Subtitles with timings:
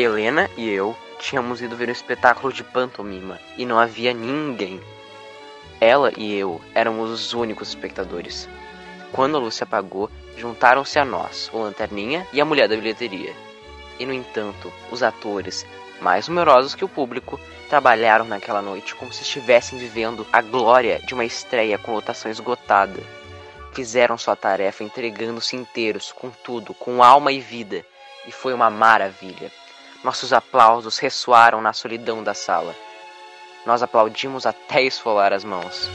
[0.00, 4.80] Helena e eu tínhamos ido ver um espetáculo de pantomima e não havia ninguém.
[5.80, 8.48] Ela e eu éramos os únicos espectadores.
[9.12, 13.34] Quando a luz se apagou, juntaram-se a nós, o Lanterninha e a mulher da bilheteria.
[13.98, 15.66] E no entanto, os atores,
[16.00, 17.38] mais numerosos que o público,
[17.68, 23.00] trabalharam naquela noite como se estivessem vivendo a glória de uma estreia com lotação esgotada.
[23.72, 27.84] Fizeram sua tarefa entregando-se inteiros, com tudo, com alma e vida,
[28.26, 29.52] e foi uma maravilha.
[30.02, 32.74] Nossos aplausos ressoaram na solidão da sala.
[33.66, 35.90] Nós aplaudimos até esfolar as mãos.